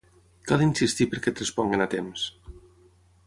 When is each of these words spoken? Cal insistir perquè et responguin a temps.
Cal 0.51 0.63
insistir 0.67 1.07
perquè 1.11 1.33
et 1.35 1.43
responguin 1.43 1.85
a 1.87 1.89
temps. 1.93 2.25